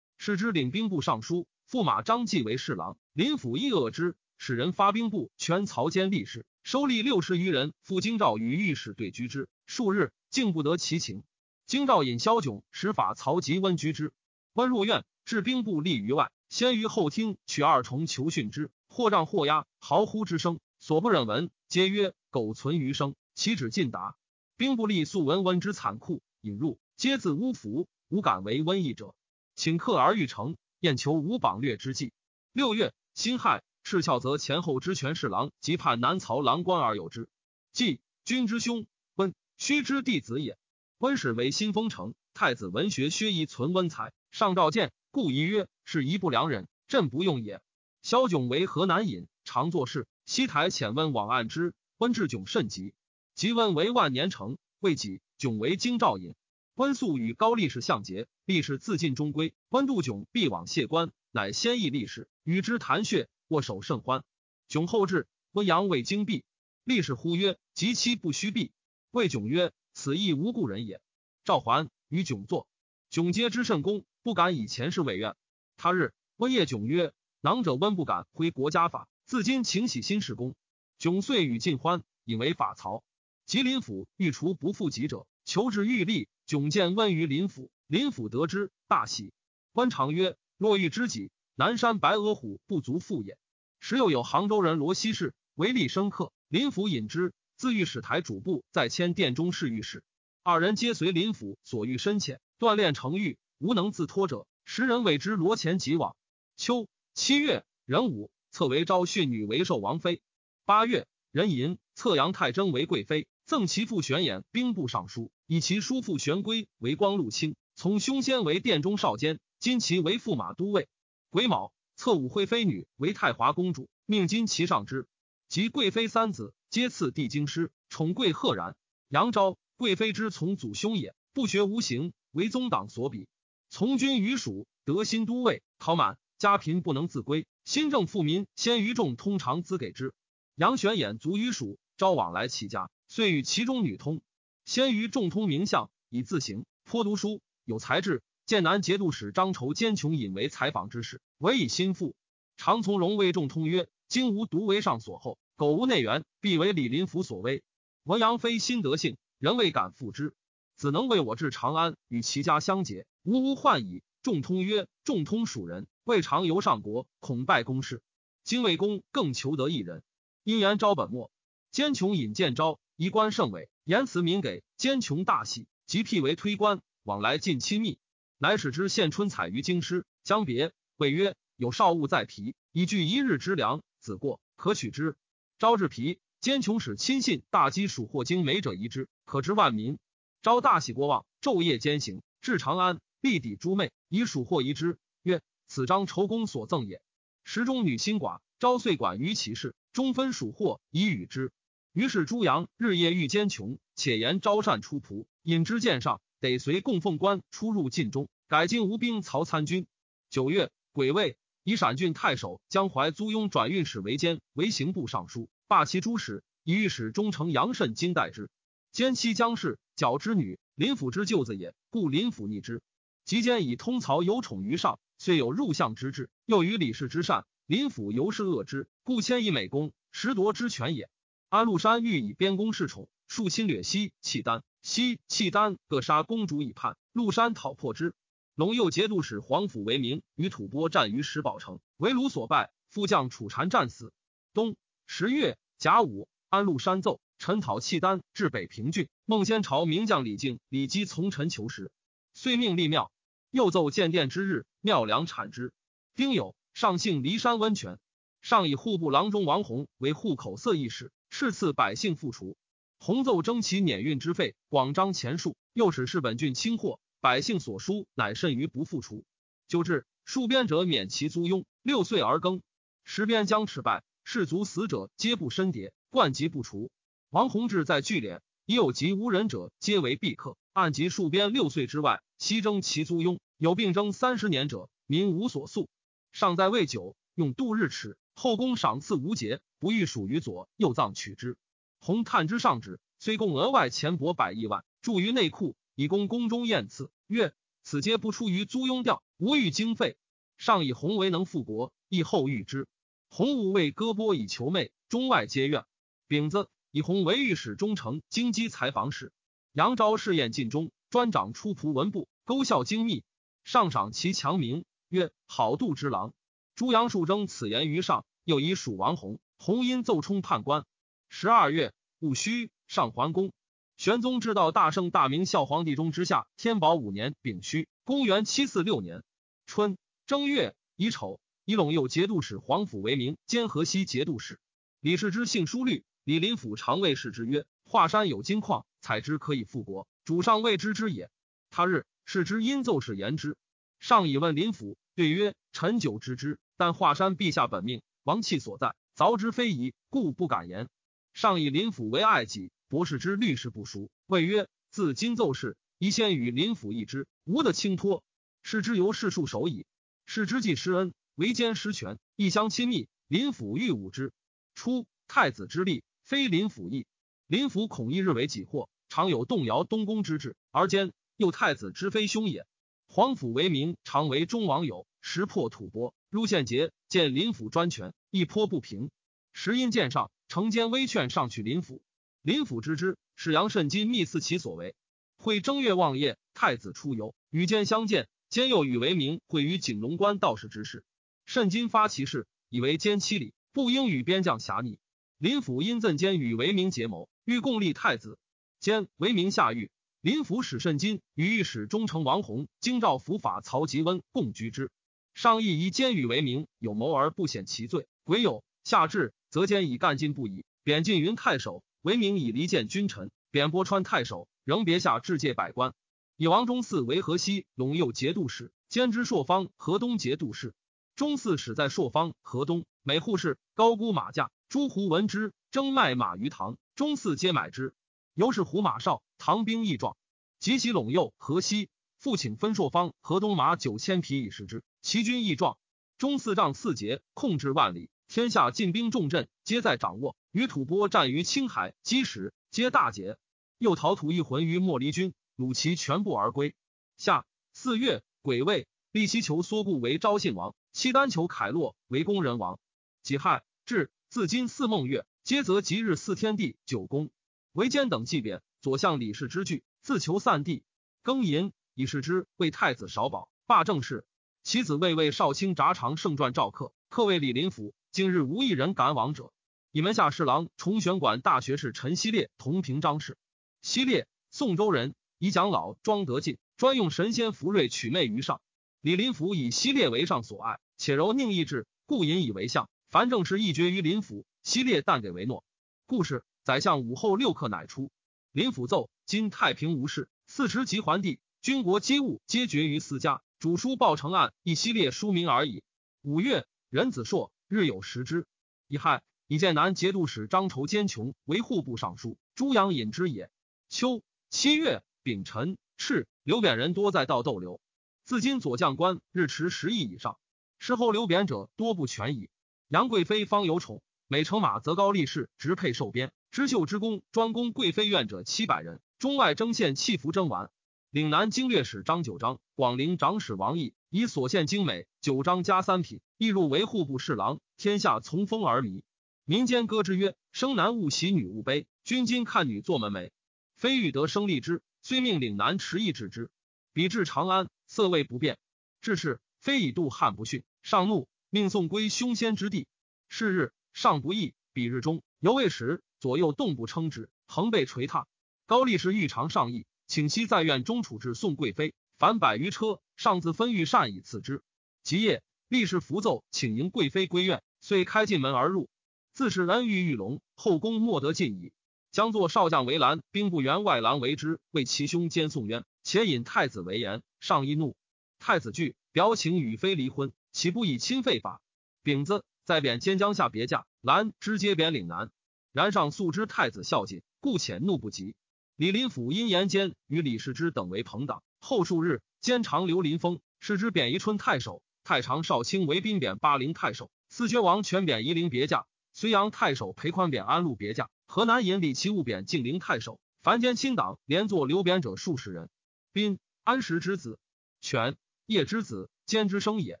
[0.24, 4.14] 是之领兵部尚书，驸马张继为侍郎，林甫亦恶之。
[4.38, 9.48] 使人发兵部全曹监吏士，收吏六十余人，赴京兆与御史对居之。
[9.66, 11.24] 数日，竟不得其情。
[11.66, 14.12] 京兆引萧炯使法曹及温居之。
[14.52, 24.14] 温入院，置兵部立于外，先于后厅取二重求训之，或杖或压，嚎呼之声，所不忍闻，皆曰：“苟存余生，岂止尽达？”
[24.56, 29.16] 兵部吏素闻温之残酷，引入，皆自污服，无敢为瘟疫者。
[29.54, 32.12] 请客而欲成，宴求无榜略之计。
[32.52, 33.62] 六月，辛亥。
[33.84, 37.28] 赤翘则前后之权侍郎及叛南曹郎官而有之。
[37.72, 40.56] 季君之兄温须之弟子也。
[40.98, 47.60] 温始为新丰城太子文学薛仪存温才，上召见，故疑曰：“是一不良人，朕不用也。”
[48.02, 50.06] 萧炯为河南尹，常作事。
[50.26, 52.94] 西台遣温往案之，温至囧甚急。
[53.34, 56.36] 即温为万年城，未己囧为京兆尹。
[56.74, 59.54] 温素与高力士相结，力士自尽终归。
[59.68, 63.28] 温度囧必往谢官，乃先议力士，与之谈穴。
[63.48, 64.24] 握手甚欢，
[64.66, 66.42] 迥后至，温阳未经毕，
[66.84, 68.72] 力士呼曰：“及期不须毕。”
[69.12, 71.02] 谓迥曰：“此亦无故人也。”
[71.44, 72.66] 赵桓与迥坐，
[73.10, 75.36] 迥皆知甚恭，不敢以前事委怨。
[75.76, 77.12] 他日，温夜迥曰
[77.42, 80.54] ：“囊者温不敢挥国家法，自今请喜新事功。”
[80.98, 83.04] 迥遂与尽欢，引为法曹。
[83.44, 86.28] 吉林府欲除不复己者，求之欲立。
[86.46, 89.34] 迥见温于林府，林府得知，大喜。
[89.74, 93.36] 官长曰：“若欲知己，南山白额虎不足复也。”
[93.78, 100.02] 时又有杭州人罗西氏为立生客，林府引之，自御史台主簿，在迁殿中侍御史。
[100.42, 104.46] 二人皆随林府所欲深浅，锻炼成玉，无能自脱者。
[104.64, 106.16] 时人谓之罗前即往。
[106.56, 110.22] 秋七月，壬午，册为昭训女为寿王妃。
[110.64, 120.88] 八月，壬寅，册杨太真为贵妃，赠其父玄衍兵部尚书，以其叔父玄圭为光禄卿，从兄先为殿中少监，今其为驸马都尉。
[121.28, 121.74] 癸卯。
[121.94, 125.06] 册武惠妃女为太华公主，命金其上之。
[125.50, 128.76] 及贵妃三子，皆赐帝京师，宠贵赫然。
[129.10, 133.28] 杨昭，贵妃之从祖兄也，不学无行，为宗党所比。
[133.68, 135.62] 从军于蜀，得新都尉。
[135.76, 140.14] 考满，家贫不能自归，新政富民，先于众通常资给之。
[140.54, 144.22] 杨玄衍卒于蜀，昭往来其家，遂与其中女通。
[144.64, 148.22] 先于众通名相，以自行，颇读书，有才智。
[148.44, 152.14] 剑南节度使张筹兼穷引为采访之事，唯以心腹。
[152.56, 157.62] 常从容为众通曰：“今无独为上所厚，苟无内援，必为李林甫所威。”
[158.04, 160.34] 文阳非心德性，人未敢复之。
[160.76, 164.02] 子能为我至长安，与其家相结，无无患矣。
[164.22, 168.02] 众通曰：“众通属人，未尝游上国，恐败公事。
[168.44, 170.02] 今魏公更求得一人，
[170.42, 171.30] 因言招本末。
[171.70, 174.62] 兼穷引见招，仪官甚伟，言辞敏给。
[174.76, 177.98] 兼穷大喜，即辟为推官，往来尽亲密。”
[178.38, 183.82] 乃使之献春采于京师，将别谓曰：“有少物在皮，以具一日之粮。
[183.98, 185.16] 子过可取之。”
[185.58, 189.98] 招至皮，兼穷使亲信大积蜀货精美者遗之，可知万民。
[190.40, 197.02] 招大喜过望，昼夜兼行，至长安，必抵诸妹，以蜀获遗之，曰：“此张仇公所赠也。”
[197.42, 201.50] 时中女心寡，招遂管于其事，中分蜀货以与之。
[201.92, 206.22] 于是朱阳日夜遇奸穷，且言招善出仆，引之见上。
[206.40, 209.86] 得随供奉官出入晋中，改进吴兵曹参军。
[210.30, 218.48] 九月，癸未，以陕郡太守江淮租庸转运使为监，为刑部尚书，罢其诸使，以御史中丞杨慎金代之。
[218.90, 222.80] 兼妻姜氏，矫之女，林府之舅子也，故林府逆之。
[223.26, 231.10] 及间以通曹有宠于上，虽有入相之志，又与李氏之善，林府尤是恶之，故迁以美功，实夺之权也。
[231.52, 234.62] 安禄山欲以边功侍宠，数侵略西契丹。
[234.80, 238.14] 西契丹各杀公主以叛，陆山讨破之。
[238.54, 244.14] 龙右节度使黄甫为名，与吐蕃战于石宝城，为卢所败，副将楚禅战死。
[244.54, 251.92] 冬十月甲午，安禄山奏陈讨契丹至北平郡，孟先朝名将李靖、李基从臣求食，
[252.32, 253.12] 遂命立庙。
[253.50, 255.74] 又奏建殿之日，庙梁产之。
[256.14, 257.98] 丁酉，上幸骊山温泉。
[258.40, 262.58] 上以户部郎中王弘为户口色议使，敕赐百姓复除。
[262.98, 269.24] 弘奏征其碾运之费，广张钱数，又使市本郡清货，百姓所书乃甚于不复除。
[269.66, 272.60] 就至戍边者免其租庸，六岁而更。
[273.02, 276.90] 时边将赤败，士卒死者皆不申牒，冠疾不除。
[277.30, 280.58] 王弘志在聚敛，已有及无人者，皆为必客。
[280.74, 283.38] 按及戍边六岁之外，悉征其租庸。
[283.56, 285.88] 有病征三十年者，民无所诉。
[286.30, 288.18] 尚在未久，用度日尺。
[288.34, 291.56] 后宫赏赐无节，不欲属于左右藏取之。
[291.98, 297.10] 弘探之上旨，虽共额外钱帛百亿万，注于内库，以供宫中宴赐。
[297.26, 300.16] 曰：此皆不出于租庸调，无欲经费。
[300.56, 302.88] 上以弘为能复国，亦后遇之。
[303.28, 305.84] 弘武为割拨以求媚，中外皆怨。
[306.26, 309.32] 丙子，以弘为御史中丞、京畿采访使。
[309.72, 313.24] 杨昭试验尽中，专掌出仆文部，勾效精密。
[313.64, 316.34] 上赏其强名，曰好度之郎。
[316.74, 319.38] 朱阳树征此言于上，又以蜀王弘。
[319.58, 320.84] 弘因奏充判官。
[321.28, 323.52] 十二月戊戌，上桓公。
[323.96, 329.22] 玄宗知道大圣大明孝皇帝中之下，天宝五年丙戌，公元七四六年
[329.66, 334.58] 春正月乙丑，以陇右节度使皇甫为名，兼河西节度使。
[334.98, 341.30] 李世之信书律，李林甫常谓世之曰：“华山有金矿，采之可以复国，主上未知之也。”
[341.70, 343.56] 他日，世之因奏事言之。
[344.00, 350.88] 上以问林甫，对曰：“臣久知之，但华山陛下本命，王气所在，凿之非宜，故不敢言。”
[351.34, 358.24] 上以林甫为爱己，博士之律师不熟，谓曰：“自今奏事，宜先与林甫议之，无得轻托。
[358.62, 359.84] 是之由世数守矣。
[360.24, 363.08] 是之既施恩，为奸失权，一相亲密。
[363.28, 364.32] 林甫欲侮之。
[364.74, 367.06] 初，太子之力，非林甫意。
[367.46, 372.66] 林甫恐一日为己祸，常有动摇东宫之志，而兼又太子之非兄也。”
[373.14, 379.10] 皇甫为名，常为中王友，识破吐蕃，入献节，见林府专权，一颇不平。
[379.52, 382.00] 时因见上，承奸微劝上去林府。
[382.40, 384.94] 林府知之，使杨慎金密赐其所为。
[385.36, 391.04] 会正月望夜，太子出游，与奸相见，奸又与为名会于景龙关道士之事。
[391.44, 394.98] 慎金发其事，以为奸欺礼，不应与边将侠逆。
[395.36, 398.38] 林府因赠奸与为名结谋，欲共立太子。
[398.80, 399.90] 奸为名下狱。
[400.22, 404.92] 林府使慎金与御史中丞王弘、京兆府法曹吉温共居之。
[405.34, 408.06] 上议以奸与为名，有谋而不显其罪。
[408.22, 411.82] 癸酉，下至，则监以干尽不已，贬晋云太守。
[412.02, 415.92] 为名以离间君臣，贬波川太守，仍别下至界百官。
[416.36, 420.72] 以王忠嗣为河西陇右节度使，兼之朔方、河东节度使。
[421.16, 426.78] 忠嗣始在朔方、河东，每户事高估马价，诸胡闻之，争卖马于唐。
[426.94, 427.92] 忠嗣皆买之。
[428.34, 430.16] 由是胡马少，唐兵益壮，
[430.60, 434.84] 及其陇右、河西，复请分朔方、河东马九千匹以食之。
[435.00, 435.78] 其军益壮，
[436.16, 440.36] 中四丈四节，控制万里，天下进兵重镇，皆在掌握。
[440.52, 443.36] 与吐蕃战于青海、积石，皆大捷。
[443.78, 446.76] 又逃吐一魂于莫离军，虏其全部而归。
[447.16, 452.78] 夏四月，癸未，立其求缩固为昭信王，契丹求凯洛为宫人王。
[453.24, 457.30] 己亥，至自今四孟月，皆择吉日四天地九宫。
[457.72, 460.82] 为奸等祭贬，左相李氏之惧，自求散地。
[461.22, 464.26] 庚寅，以是之为太子少保，罢政事。
[464.64, 467.94] 其子魏为少卿札常圣传赵客，客为李林甫。
[468.10, 469.52] 今日无一人敢往者。
[469.92, 473.38] 以门下侍郎重玄馆大学士陈希烈同平章事。
[473.82, 478.60] 希烈，宋州人，以讲老庄德进，专用神仙福瑞取媚于上。
[479.00, 482.90] 李林甫以希烈为上所爱，且柔宁意志，故引以为相。
[483.10, 485.62] 凡政事一决于林甫，希烈但给为诺。
[486.04, 486.42] 故事。
[486.64, 488.12] 宰相午后六刻乃出。
[488.52, 493.40] 林甫奏：今太平无事，四时即还地，军国机务皆决于私家。
[493.58, 495.82] 主书报成案，一系列书名而已。
[496.20, 498.46] 五月，任子硕日有食之。
[498.88, 502.36] 乙亥，以剑南节度使张筹坚穷为户部尚书。
[502.54, 503.50] 朱阳引之也。
[503.88, 507.80] 秋七月丙辰，赤刘贬人多在道逗留。
[508.24, 510.36] 自今左将官日持十亿以上，
[510.78, 512.50] 事后刘贬者多不全矣。
[512.88, 516.32] 杨贵妃方有宠，每乘马则高力士直配受鞭。
[516.52, 520.70] 织绣之功，专攻贵妃院者七百人，中外征献器服征完。
[521.08, 527.58] 岭南经略使张九章、广陵长史王毅以所献精美，九章加三品，亦入为户部侍郎。
[527.78, 529.00] 天下从风而靡。
[529.46, 531.86] 民间歌之曰：“生男勿喜，女勿悲。
[532.04, 533.30] 君今看女作门楣，
[533.74, 536.50] 非欲得生立之，虽命岭南持意治之。
[536.92, 538.58] 比至长安，色味不变。
[539.00, 540.64] 至是，非以度汉不逊。
[540.82, 542.86] 上怒，命送归凶仙之地。
[543.30, 544.52] 是日，上不义。
[544.74, 548.28] 比日中，犹未时。”左右动不称之，横被捶踏。
[548.66, 554.62] 高力士欲偿上意，请息在院中处置宋贵妃，凡百余车，上自分御善以赐之。
[555.02, 557.60] 即夜，力士符奏，请迎贵妃归院。
[557.80, 558.88] 遂开进门而入，
[559.34, 561.72] 自是恩遇玉龙，后宫莫得进矣。
[562.12, 567.24] 将作少将为兰，兵部员外郎为之，为其兄兼宋渊，且引太子为言。
[567.40, 567.96] 上一怒，
[568.38, 571.60] 太子惧，表请与妃离婚，岂不以亲废法？
[572.04, 575.32] 丙子，在贬兼江下别驾，兰直接贬岭南。
[575.72, 578.34] 然上素知太子孝敬，故遣怒不及。
[578.76, 581.42] 李林甫因言间与李世之等为朋党。
[581.60, 591.08] 后数日，兼长刘林峰，世之贬宜春太守，太常少卿为兵贬巴陵太守，四薛王全贬夷陵别驾，睢阳太守裴宽贬安陆别驾。
[591.26, 595.70] 河南尹李其务贬晋陵太守，凡间亲党连坐留贬者数十人。
[596.12, 597.38] 宾安石之子，
[597.80, 600.00] 犬叶之子，兼之生也。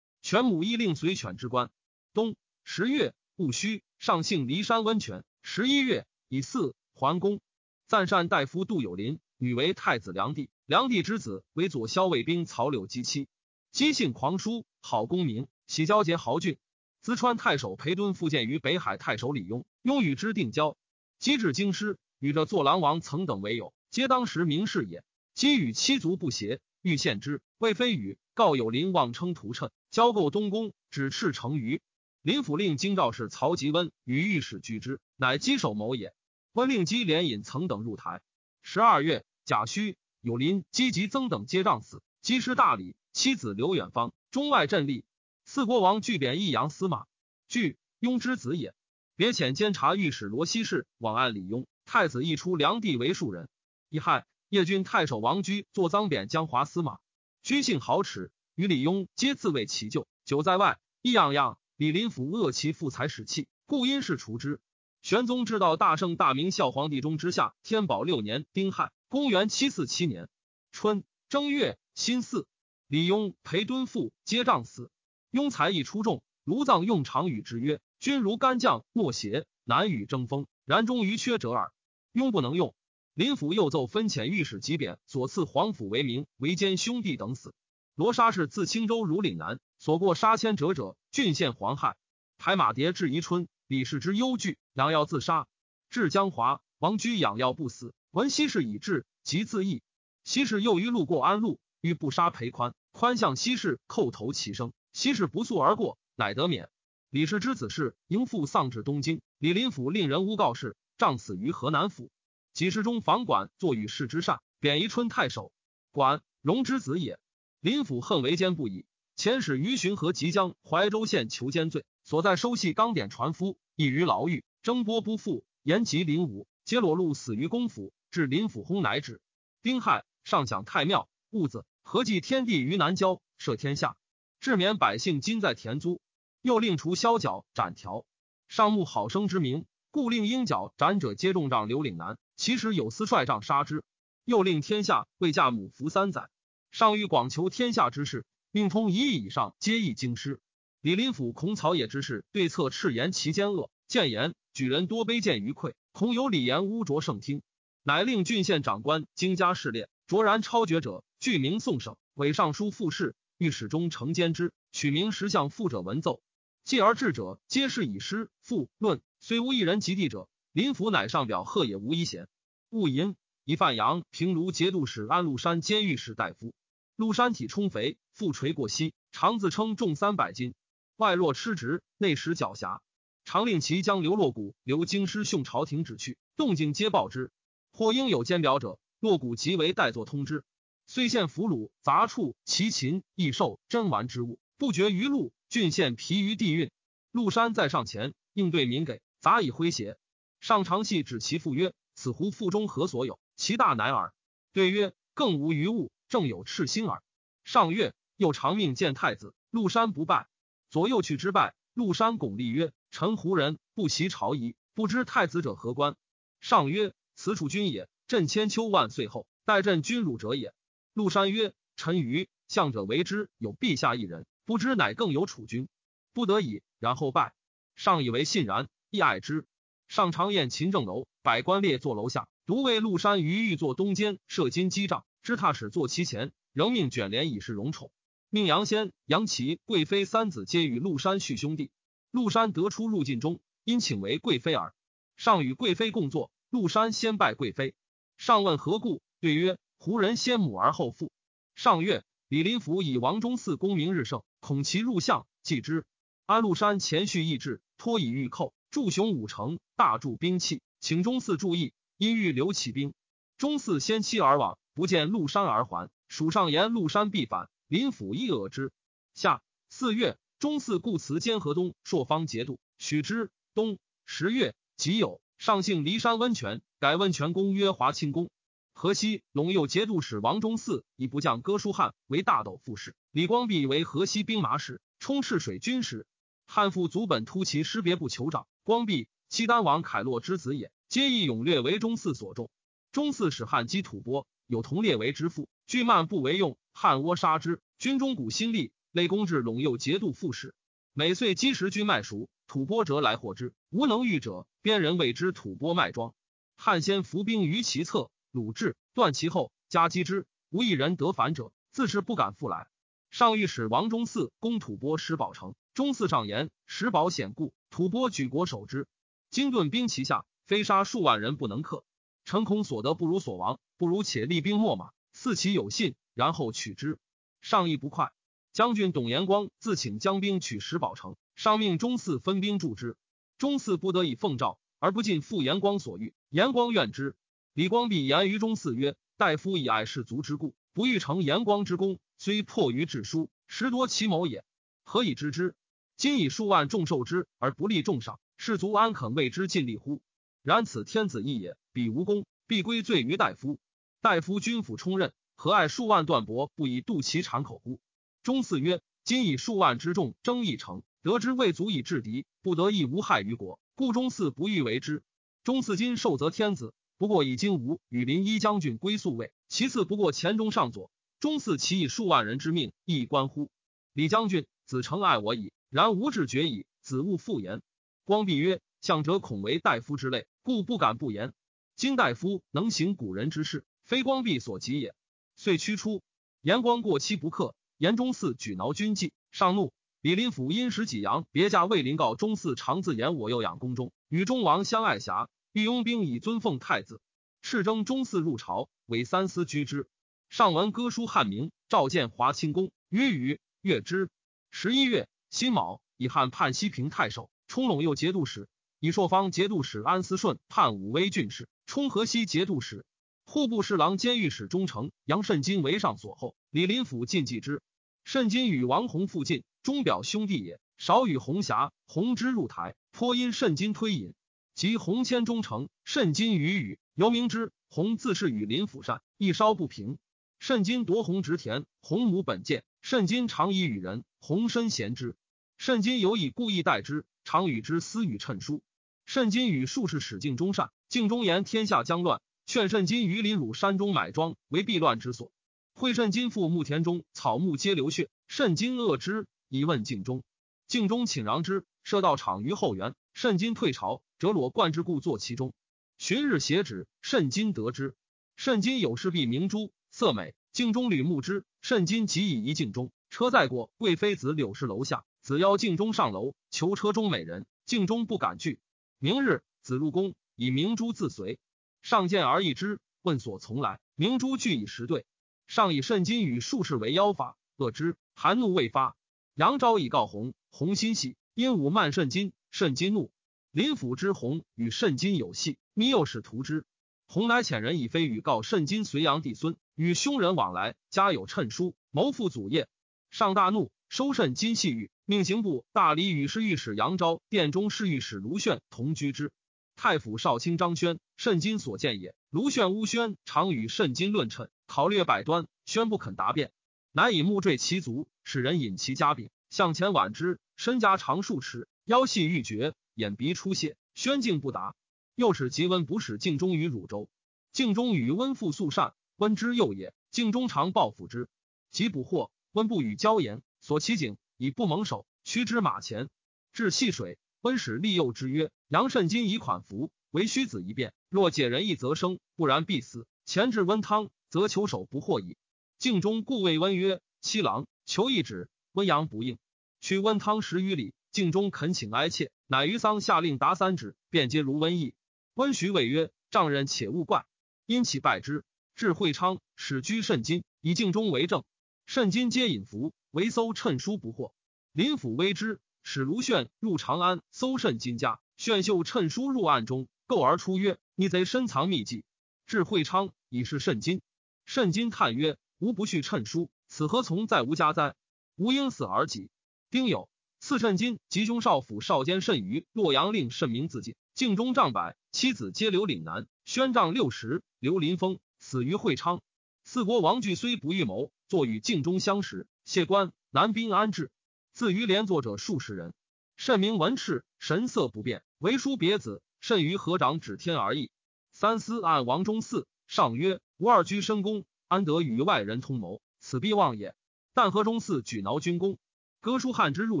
[0.22, 1.70] 犬母亦令随犬之官。
[2.14, 5.24] 冬十月戊戌，上幸骊山温泉。
[5.44, 7.40] 十一月乙巳，桓公
[7.88, 10.48] 赞善大夫杜有林，女为太子梁帝。
[10.66, 13.26] 梁帝之子为左骁卫兵曹柳姬妻，
[13.72, 16.58] 姬姓狂叔，好功名，喜交结豪俊。
[17.04, 20.76] 淄川太守裴敦复见于北海太守李邕，邕与之定交。
[21.18, 25.02] 姬至京师，与这坐狼王曾等为友，皆当时名士也。
[25.34, 31.82] 姬与妻族不协，欲献之，魏非与告有林妄称图谶，交构东宫，指斥成于
[32.22, 36.14] 林府令京兆氏曹吉温与御史居之，乃稽首谋也。
[36.52, 38.20] 温令姬连引曾等入台。
[38.62, 42.00] 十二月甲戌，有林积及曾等皆仗死。
[42.20, 45.04] 姬师大礼，妻子刘远方中外镇立。
[45.44, 47.06] 四国王俱贬益阳司马，
[47.48, 48.72] 据雍之子也。
[49.16, 53.48] 别遣监察御史罗希氏往案李邕，太子一出梁地为庶人。
[53.88, 56.98] 一亥，叶郡太守王居作赃贬江华司马。
[57.42, 60.06] 居性豪耻，与李邕皆自谓其咎。
[60.24, 61.58] 久在外，一样样。
[61.82, 64.60] 李林甫恶其父才使气，故因事除之。
[65.02, 70.28] 玄宗知道大圣大明孝皇帝中之下，天宝六年丁亥，公元七四七年
[70.70, 72.46] 春正月辛巳，
[72.86, 74.92] 李邕、裴敦父皆仗死。
[75.32, 77.80] 庸才艺出众，卢藏用常与之曰。
[77.98, 80.46] 君如干将，莫邪，难与争锋。
[80.64, 81.72] 然终于缺者耳。
[82.12, 82.76] 庸不能用。
[83.12, 87.52] 林甫又奏分遣御史及贬，所赐皇甫为名，为奸兄弟等死。
[87.94, 91.96] 罗沙氏自青州如岭南，所过杀千者者，郡县黄害。
[92.38, 95.46] 排马迭至宜春，李氏之忧惧，养药自杀。
[95.90, 99.82] 至江华，王居养药不死，闻西氏已至，即自缢。
[100.24, 106.70] 西氏又于路过安陆，欲不杀裴宽，宽向西氏叩头齐声，西氏不速而过，乃得免。
[107.10, 112.10] 李氏之子氏迎父丧至东京，李林甫令人诬告事，杖死于河南府。
[112.54, 115.52] 几世中房管坐与世之善，贬宜春太守。
[115.90, 117.18] 管荣之子也。
[117.62, 127.92] 林甫恨为奸不已，遣使于巡河即将怀州县求奸罪，所在收系钢典船夫，亦于牢狱，征波不复，延及林武，皆裸露死于公府。
[128.10, 129.20] 至林府薨，乃止。
[129.62, 133.96] 丁亥，上享太庙，戊子，合祭天地于南郊，赦天下，
[134.40, 136.00] 至免百姓今在田租。
[136.40, 138.04] 又令除削角斩条，
[138.48, 142.18] 上慕好生之名，故令鹰角斩者皆重杖刘岭南。
[142.34, 143.84] 其实有司率杖杀之。
[144.24, 146.28] 又令天下为驾母服三载。
[146.72, 150.40] 上欲广求天下之事，命通一亿以上皆议京师。
[150.80, 157.42] 李林甫孔草野之事，对策斥言其奸恶，谏言举人多卑贱于愧，恐有礼言污浊圣听，
[157.82, 166.22] 乃令郡县长官经家试炼，卓然超绝者，具名宋省，委尚书复事，御史中承监之，取名石相复者文奏。
[166.64, 170.26] 继而至者，皆是以诗赋论，虽无一人及第者。
[170.52, 172.28] 林甫乃上表贺也无一贤。
[172.70, 176.54] 戊寅，以范阳平卢节度使安禄山监御史大夫。
[177.02, 180.54] 禄山体充肥，腹垂过膝，常自称重三百斤，
[180.94, 182.78] 外若吃直，内实狡黠。
[183.24, 187.32] 常令其将刘洛谷刘京师，训朝廷旨去，动静皆报之。
[187.72, 190.44] 或应有监表者，洛谷即为代作通知。
[190.86, 195.32] 虽献俘虏、杂畜、奇禽、异兽、珍玩之物，不绝于路。
[195.48, 196.70] 郡县疲于地运，
[197.10, 199.96] 陆山在上前应对民给，杂以诙谐。
[200.38, 203.18] 上长戏指其父曰：“此湖腹中何所有？
[203.34, 204.14] 其大乃耳。”
[204.54, 207.02] 对曰：“更无余物，正有赤心耳。”
[207.42, 210.28] 上月又长命见太子，陆山不拜，
[210.68, 211.54] 左右去之拜。
[211.72, 215.96] 陆山拱立曰：“臣胡人，不习朝仪，不知太子者何官？”
[216.38, 217.88] 上曰：“此楚君也。
[218.06, 220.52] 朕千秋万岁后，待朕君辱者也。”
[220.92, 225.68] 陆山曰：“臣愚，向者为之有陛下一人。”不知乃更有储君，
[226.12, 227.32] 不得已，然后拜。
[227.74, 229.46] 上以为信然，亦爱之。
[229.88, 237.90] 上常宴秦政楼，百官列坐楼下，独为陆山于欲坐东间，设金击杖，知踏使坐其前，仍命卷帘以示荣宠。
[238.28, 241.70] 命杨仙、杨齐、贵妃三子皆与陆山续兄弟。
[242.10, 244.74] 陆山得出入晋中，因请为贵妃耳。
[245.16, 247.74] 上与贵妃共坐，陆山先拜贵妃。
[248.16, 251.10] 上问何故，对曰：胡人先母而后父。
[251.54, 252.04] 上曰。
[252.28, 255.84] 李林甫以王中嗣功名日盛，恐其入相，继之。
[256.24, 262.94] 安禄山前续意志，托以御寇，驻雄武城，大驻兵器，请中嗣注意，因欲留起兵。
[263.36, 265.90] 中嗣先期而往，不见陆山而还。
[266.08, 268.72] 蜀上言陆山必反，林府亦恶之。
[269.14, 273.30] 夏四月，中嗣故辞兼河东朔方节度，许之。
[273.54, 278.30] 冬十月己酉，上幸骊山温泉，改温泉宫曰华清宫。
[278.72, 286.06] 河西陇右节度使王忠嗣以部将哥舒翰为大斗副使，李光弼为河西兵马使，充赤水军使。
[286.46, 292.50] 汉父祖本突骑师别部酋长，光弼契丹王凯洛之子也，皆以勇略为中嗣所重。
[292.90, 295.48] 中嗣使汉击吐蕃，有同列为之父。
[295.66, 297.62] 拒慢不为用，汉倭杀之。
[297.78, 300.54] 军中鼓新立，累公至陇右节度副使。
[300.92, 303.54] 每岁积食军麦熟，吐蕃者来获之。
[303.70, 306.12] 无能御者，边人谓之吐蕃麦庄。
[306.54, 310.26] 汉先伏兵于其侧，鲁至，断其后，加击之。
[310.50, 312.66] 无一人得反者，自是不敢复来。
[313.10, 318.86] 上御史王忠嗣攻吐蕃石宝城，忠嗣上言：石宝险固，吐蕃举国守之。
[319.30, 321.84] 精顿兵旗下，非杀数万人不能克。
[322.24, 324.92] 诚恐所得不如所亡，不如且厉兵秣马。
[325.12, 327.00] 四其有信，然后取之。
[327.40, 328.12] 上意不快。
[328.52, 332.96] 将军董延光自请将兵取石宝城，上命中嗣分兵助之。
[333.38, 336.14] 中嗣不得已奉诏，而不尽复延光所欲。
[336.28, 337.16] 延光怨之。
[337.54, 344.44] 李光弼言于中嗣曰：“大夫以爱士卒之故，不欲成延光之功，虽迫于致书，实夺其谋也。
[344.84, 345.56] 何以知之？
[345.96, 350.00] 今以数万众受之，而不立重赏，士卒安肯为之尽力乎？
[350.44, 351.56] 然此天子意也。
[351.72, 353.58] 彼无功，必归罪于大夫。”
[354.02, 357.78] 大夫军府充任，何爱数万段帛，不以度其产口乎？
[358.24, 365.04] 中嗣曰：今以数万之众争一城，得之未足以制敌，不得亦无害于国，故中嗣不欲为之。
[365.44, 370.90] 中嗣今受责天子，不过以金吾与林一将军归宿卫，其次不过前中上左。
[371.20, 373.50] 中嗣其以数万人之命，亦关乎
[373.92, 377.62] 李将军子诚爱我矣，然无志决矣，子勿复言。
[378.04, 381.32] 光弼曰：相者恐为大夫之类，故不敢不言。
[381.76, 383.64] 今大夫能行古人之事。
[383.84, 384.94] 非光弼所及也。
[385.36, 386.02] 遂驱出。
[386.40, 389.72] 严光过期不克，严中嗣举挠军纪，上怒。
[390.00, 397.00] 李林甫因时济阳，别驾魏林告中嗣常自言我幼养宫中，与中王相爱侠，欲拥兵以尊奉太子。
[397.44, 399.88] 敕征中嗣入朝，委三司居之。
[400.30, 404.10] 上闻歌书汉名，召见华清宫，曰与阅之。
[404.50, 408.46] 十一月辛卯，以汉判西平太守，充陇右节度使；
[408.80, 412.84] 以朔方节度使安思顺判武威郡事，充河西节度使。
[413.24, 417.62] 户部侍郎兼御史中丞杨慎金为上所后，李林甫进继之。
[418.04, 420.60] 慎金与王弘附近，钟表兄弟也。
[420.76, 424.14] 少与红霞、红之入台，颇因慎金推引。
[424.54, 427.52] 及红迁中丞，慎金与语，尤明之。
[427.70, 429.98] 洪自是与林甫善，一稍不平。
[430.38, 435.16] 慎金夺红植田，洪母本贱，慎金常以与人，洪身贤之。
[435.56, 438.62] 慎金有以故意待之，常与之私语称书。
[439.06, 442.20] 慎金与术士使敬忠善，敬忠言天下将乱。
[442.52, 445.32] 劝慎金于林汝山中买庄为避乱之所。
[445.72, 450.22] 会慎金父墓田中草木皆流血，慎金恶之，以问敬中。
[450.68, 452.94] 敬中请攘之，射道场于后园。
[453.14, 455.54] 慎金退朝，折裸冠之故坐其中。
[455.96, 457.96] 旬日写旨，慎金得之。
[458.36, 460.34] 慎金有事必明珠，色美。
[460.52, 462.92] 敬中吕木之，慎金即以一敬中。
[463.08, 468.60] 车载过，贵妃子柳氏楼下，子邀敬中上楼，求车中美人，敬中不敢拒。
[468.98, 471.38] 明日，子入宫，以明珠自随。
[471.82, 473.80] 上见而异之，问所从来。
[473.96, 475.04] 明珠俱以实对。
[475.46, 477.96] 上以慎金与术士为妖法，恶之。
[478.14, 478.96] 含怒未发。
[479.34, 483.10] 杨昭以告弘，弘心喜，因武慢慎金，慎金怒。
[483.50, 486.64] 林甫之弘与慎金有隙，密诱使屠之。
[487.06, 492.68] 弘乃遣人以飞语告慎金隋炀帝孙，与兄人往来，家有称书，谋复祖业。
[493.10, 499.32] 上大怒，收慎金细玉，命刑部大理与侍御史杨昭、殿中侍御史卢炫同居之。
[499.74, 502.14] 太府少卿张轩，慎金所见也。
[502.30, 506.52] 卢炫、乌轩常与慎金论称，考略百端，宣不肯答辩，
[506.92, 513.76] 乃以木坠其足，使人引其家柄，向前挽之，身家长数尺，腰细欲绝，眼鼻出血。
[513.94, 514.74] 宣敬不答，
[515.14, 517.10] 又使吉温不使敬忠于汝州。
[517.52, 519.92] 敬忠与温父素善，温之幼也。
[520.10, 521.28] 敬忠常报复之，
[521.70, 526.08] 及捕获，温不与交言，所其景以不蒙手，驱之马前，
[526.52, 527.18] 至戏水。
[527.42, 530.94] 温使利诱之曰：“杨慎金以款服，为虚子一辩。
[531.10, 533.04] 若解人意，则生；不然，必死。
[533.26, 535.36] 前至温汤，则求守不获矣。”
[535.80, 539.38] 敬中故谓温曰：“七郎，求一旨。”温阳不应，
[539.80, 540.94] 取温汤十余里。
[541.10, 544.94] 敬中恳请哀切，乃于桑下令达三旨，便皆如温意。
[545.34, 547.26] 温许谓曰：“丈人且勿怪。”
[547.66, 548.44] 因其拜之，
[548.76, 551.42] 至会昌，使居慎金，以敬中为政。
[551.86, 554.32] 慎金皆引服，为搜趁书不获。
[554.72, 555.60] 林府微之。
[555.82, 562.04] 使卢炫入长安搜甚金家，炫秀趁书入暗中，构而出曰：“逆贼深藏秘籍，
[562.46, 564.00] 至会昌已是甚金。”
[564.44, 567.94] 甚金叹曰：“吾不恤趁书，此何从在吾家哉？
[568.36, 569.30] 吾应死而己。”
[569.70, 570.08] 丁酉，
[570.40, 576.26] 赐慎金吉凶少府少监慎于洛阳令慎明自尽，境中丈百，妻子皆留岭南。
[576.44, 579.20] 宣丈六十，刘林峰死于会昌。
[579.64, 584.10] 四国王惧虽不预谋，坐与境中相识，谢官南兵安置。
[584.52, 585.94] 自于连作者数十人。
[586.36, 589.22] 慎明文赤，神色不变，为书别子。
[589.40, 590.92] 慎于合掌指天而已。
[591.32, 596.00] 三思按王中嗣，上曰：“吾二居深宫，安得与外人通谋？
[596.20, 596.94] 此必忘也。”
[597.34, 598.78] 但河中嗣举挠军功。
[599.20, 600.00] 歌书汉之入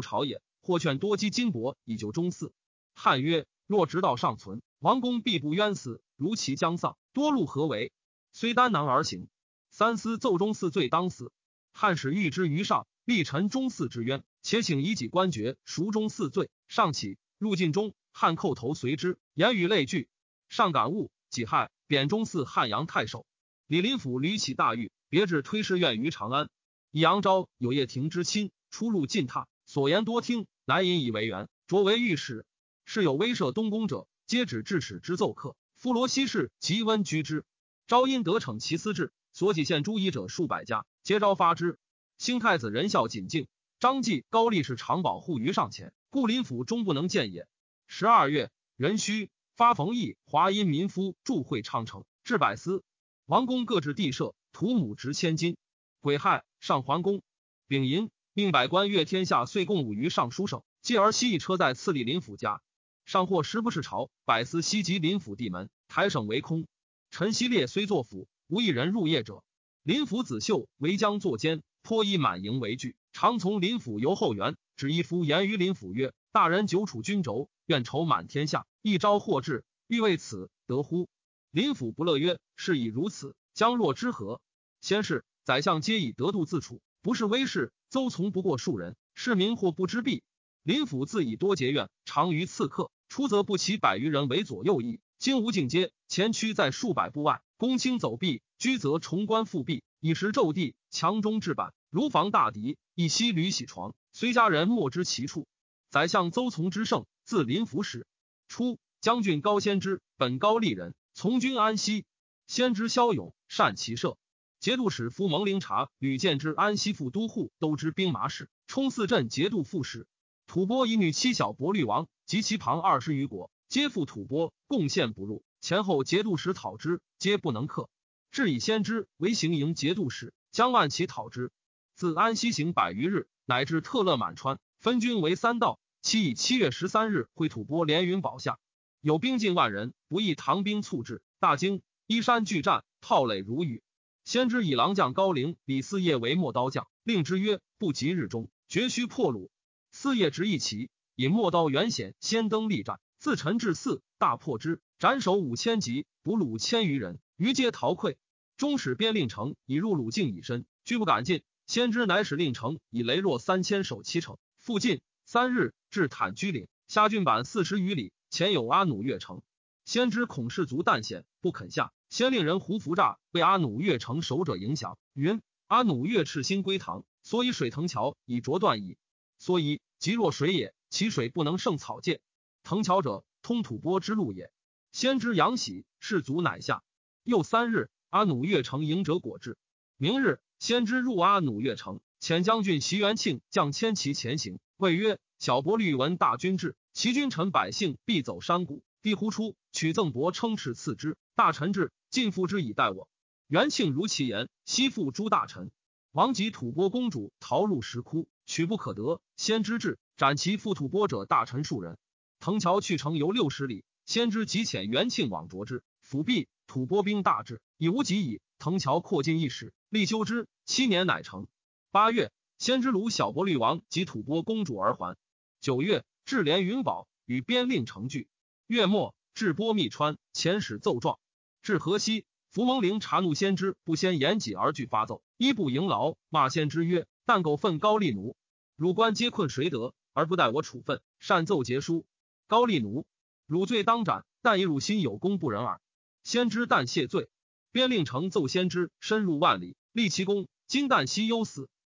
[0.00, 2.52] 朝也，或劝多积金帛以救中嗣。
[2.94, 6.02] 汉曰：“若直道尚存，王公必不冤死。
[6.16, 7.90] 如其将丧，多路何为？
[8.32, 9.28] 虽单囊而行。
[9.70, 11.32] 三思奏中嗣罪当死。
[11.72, 16.50] 汉使谕之于上，立陈中嗣之冤，且请以己官爵赎中嗣罪。
[16.68, 20.08] 上起入晋中，汉叩头随之，言语泪俱。
[20.48, 23.26] 上感悟，己亥贬中嗣汉阳太守。
[23.66, 26.48] 李林甫屡起大狱，别至推事院于长安。
[26.90, 28.50] 以杨昭有叶庭之亲。
[28.70, 32.46] 出入进榻，所言多听，乃引以为源，擢为御史。
[32.86, 35.56] 是有威慑东宫者，皆指致使之奏客。
[35.76, 37.44] 夫罗西氏极温居之。
[37.86, 41.78] 昭因得逞其私志，所起献诸夷者数百家，皆昭发之。
[42.22, 43.48] 兴太子仁孝谨敬，
[43.80, 47.48] 张继、高力士常保护于上前，故林府终不能见也。
[47.88, 52.84] 十二月，壬戌，发冯异华阴民夫驻会昌城，置百司。
[53.26, 55.56] 王公各置地设，土母值千金。
[56.00, 57.22] 癸亥，上桓公。
[57.66, 58.08] 丙寅。
[58.34, 60.62] 命百官阅天下，岁贡五于尚书省。
[60.80, 62.62] 继而西一车在次立林府家。
[63.04, 66.68] 上或时不是朝，百司西及林府地门，台省为空。
[67.10, 69.42] 陈希烈虽作府，无一人入夜者。
[69.82, 74.56] 林府子秀为将作监，颇以满营为惧，常从林府游后园。
[74.76, 81.08] 指一夫言于林府曰：“大人久处君轴，愿筹满天下，一朝获至，欲为此得乎？”
[81.52, 84.40] 林府不乐曰：“是以如此，将若之何？”
[84.80, 87.72] 先是，宰相皆以得度自处，不是威势。
[87.90, 90.22] 邹从不过数人，市民或不知弊。
[90.62, 95.00] 林府自以多结怨，常于刺客，出则不齐百余人为左右翼。
[95.18, 102.76] 今无境阶，前驱在数百步外，公卿走避，居则重关复壁，以时骤地，强中置板，如防大敌。
[102.96, 105.46] 一夕屡洗床，虽家人莫知其处。
[105.90, 108.04] 宰相邹从之胜，自林福始。
[108.48, 112.04] 初，将军高仙之，本高丽人，从军安西。
[112.48, 114.18] 先知骁勇，善骑射。
[114.58, 120.08] 节度使夫蒙灵察屡见之安西副都护都知兵马使冲四镇节度副使
[120.48, 127.88] 吐蕃以女妻小伯律王及其旁二十余国皆附吐蕃贡献不入前后节度使讨之皆不能克
[128.32, 131.52] 至以先知为行营节度使将万骑讨之
[131.94, 138.58] 自安西行百余日乃至特勒满川分军为三道其以七月十三日会吐蕃连云堡下
[139.02, 143.82] 有兵近万人不意唐兵促至大惊依山拒战炮垒如雨。
[144.24, 149.48] 先知以郎将高陵、李四业为陌刀将，令之曰：“不及日中，绝须破虏。”
[149.90, 158.14] 四业执一旗，引陌刀远险，先登力战，自陈至四，大破之，斩首五千级，捕虏千余人，余皆逃溃。
[158.62, 161.42] 中使边令城以入鲁境以身，拒不敢进。
[161.66, 169.42] 先知乃使令城以雷弱三千守七城，附近三日至坦居岭，下郡板四十余里，前有阿努越城。
[169.84, 171.92] 先知恐士卒旦险，不肯下。
[172.08, 178.96] 先令人胡服诈为阿努越城守者迎降，云阿努越赤心归唐，所以水藤桥以着断矣。
[179.40, 182.20] 所以即若水也，其水不能胜草芥。
[182.62, 184.52] 藤桥者，通吐蕃之路也。
[184.92, 186.84] 先知杨喜士卒乃下。
[187.24, 189.56] 又三日，阿努越城迎者果至。
[189.96, 198.82] 明日，先知入阿努越城，遣将军袭元庆将千骑前行，谓曰：“小伯律闻大军至，其君臣百姓必走山谷。
[199.00, 201.16] 必呼出，取赠帛称敕赐之。
[201.34, 203.08] 大臣至。”尽付之以待我。
[203.48, 205.70] 元庆如其言，悉付诸大臣。
[206.10, 209.22] 王及吐蕃公主逃入石窟，取不可得。
[209.38, 211.96] 先知至，斩其赴吐蕃者大臣数人。
[212.40, 215.82] 藤桥去城游六十里，先知即遣元庆往捉之。
[216.12, 218.42] 辅毕，吐蕃兵大至，已无及矣。
[218.58, 221.46] 藤桥扩进一时，立修之，七年乃成。
[221.90, 225.16] 八月，先知鲁小伯律王及吐蕃公主而还。
[225.62, 228.28] 九月，至连云堡，与边令成聚。
[228.66, 231.18] 月末，至波密川，遣使奏状。
[231.62, 238.36] 至河西，伏蒙陵察怒先知，不先言己而惧发奏，一不迎劳，骂先知曰：“但苟愤高丽奴，
[238.76, 241.00] 汝官皆困谁得，而不待我处分？
[241.20, 242.04] 擅奏节书，
[242.48, 243.06] 高丽奴，
[243.46, 244.26] 汝罪当斩。
[244.44, 245.80] 但以汝心有功不仁耳。”
[246.24, 247.28] 先知但谢罪，
[247.72, 250.46] 边令成奏先知深入万里，立其功。
[250.66, 251.68] 今旦夕忧死。